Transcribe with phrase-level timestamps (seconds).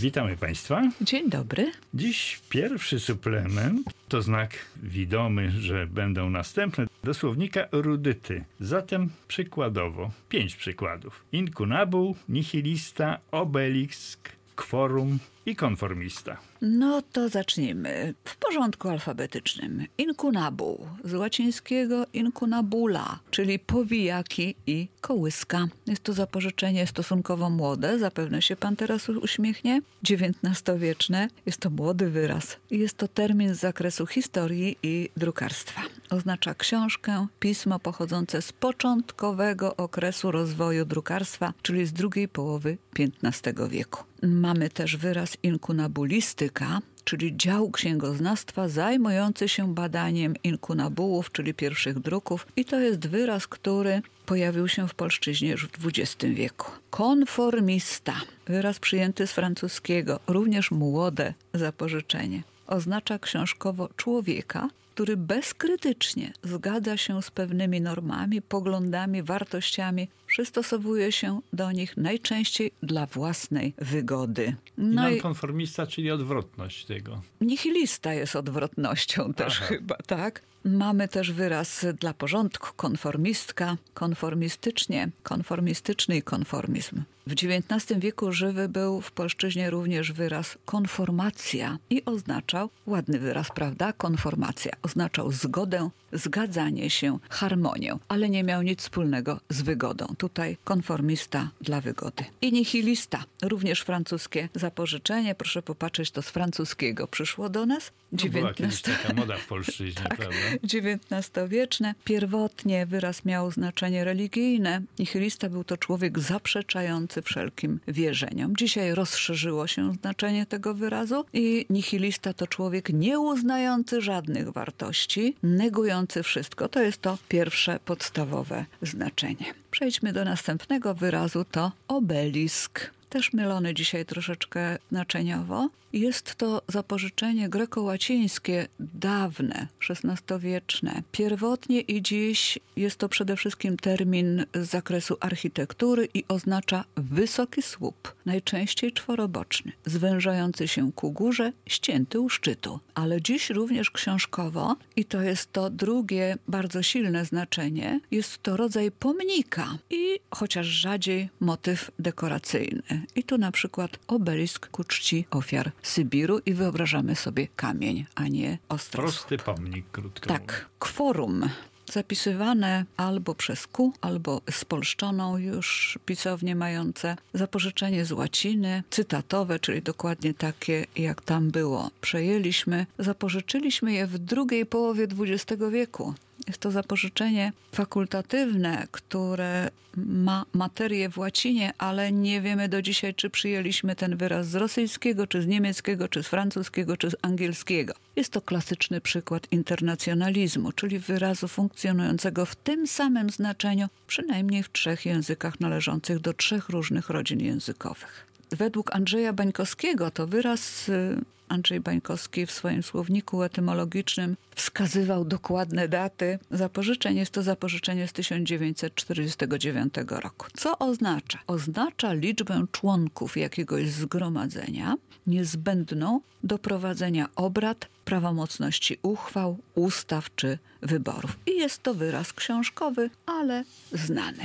[0.00, 0.82] Witamy Państwa.
[1.00, 1.72] Dzień dobry.
[1.94, 4.50] Dziś pierwszy suplement to znak
[4.82, 8.44] widomy, że będą następne do słownika rudyty.
[8.60, 11.24] Zatem przykładowo pięć przykładów.
[11.32, 16.36] Inkunabul, nihilista, obelisk, kworum i konformista.
[16.62, 19.86] No to zacznijmy w porządku alfabetycznym.
[19.98, 25.66] Inkunabuł, z łacińskiego incunabula, czyli powijaki i kołyska.
[25.86, 31.28] Jest to zapożyczenie stosunkowo młode, zapewne się pan teraz uśmiechnie, XIX-wieczne.
[31.46, 32.56] Jest to młody wyraz.
[32.70, 35.82] Jest to termin z zakresu historii i drukarstwa.
[36.10, 42.76] Oznacza książkę, pismo pochodzące z początkowego okresu rozwoju drukarstwa, czyli z drugiej połowy
[43.24, 44.04] XV wieku.
[44.22, 52.46] Mamy też wyraz inkunabulistyka, czyli dział księgoznawstwa zajmujący się badaniem inkunabułów, czyli pierwszych druków.
[52.56, 56.70] I to jest wyraz, który pojawił się w polszczyźnie już w XX wieku.
[56.90, 58.14] Konformista,
[58.46, 62.42] wyraz przyjęty z francuskiego, również młode zapożyczenie.
[62.66, 71.72] Oznacza książkowo człowieka, który bezkrytycznie zgadza się z pewnymi normami, poglądami, wartościami, przystosowuje się do
[71.72, 74.56] nich najczęściej dla własnej wygody.
[74.78, 77.22] No I nonkonformista, czyli odwrotność tego.
[77.40, 79.66] Nihilista jest odwrotnością też Aha.
[79.66, 80.42] chyba, tak?
[80.64, 87.02] Mamy też wyraz dla porządku konformistka, konformistycznie, konformistyczny i konformizm.
[87.26, 93.92] W XIX wieku żywy był w polszczyźnie również wyraz konformacja i oznaczał, ładny wyraz, prawda?
[93.92, 100.06] Konformacja oznaczał zgodę, zgadzanie się, harmonię, ale nie miał nic wspólnego z wygodą.
[100.24, 102.24] Tutaj konformista dla wygody.
[102.42, 105.34] I nihilista, również francuskie zapożyczenie.
[105.34, 107.92] Proszę popatrzeć, to z francuskiego przyszło do nas.
[108.12, 110.36] No, była kiedyś taka moda w polszczyźnie, tak, prawda?
[110.64, 111.94] XIX-wieczne.
[112.04, 114.82] Pierwotnie wyraz miał znaczenie religijne.
[114.98, 118.56] Nihilista był to człowiek zaprzeczający wszelkim wierzeniom.
[118.56, 126.68] Dzisiaj rozszerzyło się znaczenie tego wyrazu i nihilista to człowiek nieuznający żadnych wartości, negujący wszystko.
[126.68, 129.63] To jest to pierwsze podstawowe znaczenie.
[129.74, 135.68] Przejdźmy do następnego wyrazu, to obelisk też mylony dzisiaj troszeczkę znaczeniowo.
[135.92, 141.02] Jest to zapożyczenie greko-łacińskie, dawne, XVI-wieczne.
[141.12, 148.14] Pierwotnie i dziś jest to przede wszystkim termin z zakresu architektury i oznacza wysoki słup,
[148.26, 152.80] najczęściej czworoboczny, zwężający się ku górze, ścięty u szczytu.
[152.94, 158.90] Ale dziś również książkowo, i to jest to drugie bardzo silne znaczenie, jest to rodzaj
[158.90, 163.03] pomnika i chociaż rzadziej motyw dekoracyjny.
[163.16, 168.58] I tu na przykład obelisk ku czci ofiar Sybiru i wyobrażamy sobie kamień, a nie
[168.68, 169.02] ostro.
[169.02, 170.66] Prosty pomnik, krótko Tak.
[170.78, 171.48] Kworum
[171.92, 180.34] zapisywane albo przez Q, albo spolszczoną już pisownie mające zapożyczenie z łaciny, cytatowe, czyli dokładnie
[180.34, 181.90] takie, jak tam było.
[182.00, 186.14] Przejęliśmy, zapożyczyliśmy je w drugiej połowie XX wieku.
[186.46, 193.30] Jest to zapożyczenie fakultatywne, które ma materię w łacinie, ale nie wiemy do dzisiaj, czy
[193.30, 197.94] przyjęliśmy ten wyraz z rosyjskiego, czy z niemieckiego, czy z francuskiego, czy z angielskiego.
[198.16, 205.06] Jest to klasyczny przykład internacjonalizmu, czyli wyrazu funkcjonującego w tym samym znaczeniu, przynajmniej w trzech
[205.06, 208.33] językach należących do trzech różnych rodzin językowych.
[208.50, 216.38] Według Andrzeja Bańkowskiego to wyraz y, Andrzej Bańkowski w swoim słowniku etymologicznym wskazywał dokładne daty
[216.50, 217.16] zapożyczeń.
[217.16, 220.46] Jest to zapożyczenie z 1949 roku.
[220.56, 221.38] Co oznacza?
[221.46, 224.94] Oznacza liczbę członków jakiegoś zgromadzenia
[225.26, 231.38] niezbędną do prowadzenia obrad, prawomocności uchwał, ustaw czy wyborów.
[231.46, 234.44] I jest to wyraz książkowy, ale znany.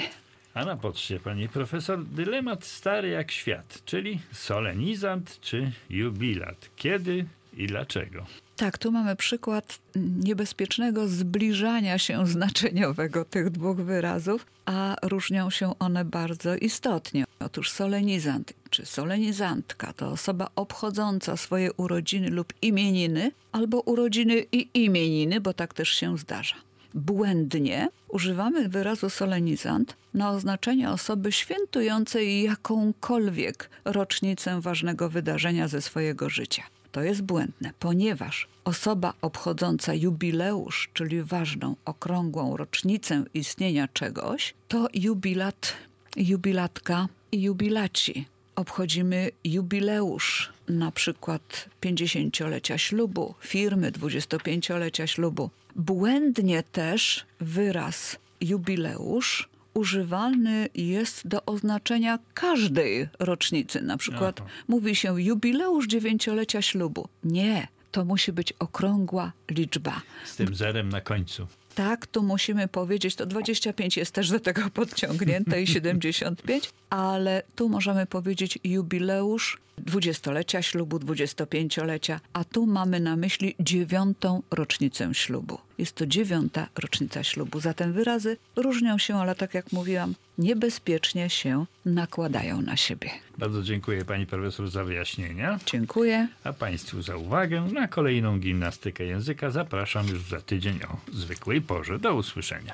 [0.54, 6.70] A na poczcie, pani profesor, dylemat stary jak świat, czyli solenizant czy jubilat.
[6.76, 7.26] Kiedy
[7.58, 8.26] i dlaczego?
[8.56, 16.06] Tak, tu mamy przykład niebezpiecznego zbliżania się znaczeniowego tych dwóch wyrazów, a różnią się one
[16.06, 17.26] bardzo istotnie.
[17.40, 25.42] Otóż solenizant czy solenizantka to osoba obchodząca swoje urodziny lub imieniny, albo urodziny i imieniny,
[25.42, 26.56] bo tak też się zdarza
[26.94, 36.64] błędnie używamy wyrazu solenizant na oznaczenie osoby świętującej jakąkolwiek rocznicę ważnego wydarzenia ze swojego życia.
[36.92, 45.74] To jest błędne, ponieważ osoba obchodząca jubileusz, czyli ważną, okrągłą rocznicę istnienia czegoś, to jubilat,
[46.16, 48.26] jubilatka i jubilaci
[48.60, 55.50] obchodzimy jubileusz, na przykład 50-lecia ślubu, firmy 25-lecia ślubu.
[55.76, 63.82] Błędnie też wyraz jubileusz używany jest do oznaczenia każdej rocznicy.
[63.82, 64.50] Na przykład Aha.
[64.68, 67.08] mówi się jubileusz dziewięciolecia ślubu.
[67.24, 70.02] Nie, to musi być okrągła liczba.
[70.26, 71.48] Z tym zerem na końcu.
[71.76, 77.70] Tak, tu musimy powiedzieć, to 25 jest też do tego podciągnięte i 75, ale tu
[77.70, 85.58] możemy powiedzieć jubileusz dwudziestolecia ślubu, 25-lecia, a tu mamy na myśli dziewiątą rocznicę ślubu.
[85.78, 91.66] Jest to dziewiąta rocznica ślubu, zatem wyrazy różnią się, ale tak jak mówiłam, niebezpiecznie się
[91.86, 93.10] nakładają na siebie.
[93.38, 96.28] Bardzo dziękuję pani profesor za wyjaśnienia, Dziękuję.
[96.44, 97.62] a państwu za uwagę.
[97.62, 102.00] Na kolejną gimnastykę języka zapraszam już za tydzień o zwykłej porze.
[102.00, 102.74] Do usłyszenia.